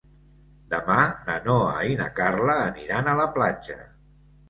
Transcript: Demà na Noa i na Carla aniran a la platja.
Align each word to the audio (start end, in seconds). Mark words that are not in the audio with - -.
Demà 0.73 0.95
na 1.27 1.35
Noa 1.45 1.77
i 1.91 2.01
na 2.01 2.09
Carla 2.23 2.59
aniran 2.65 3.15
a 3.15 3.19
la 3.25 3.33
platja. 3.41 3.83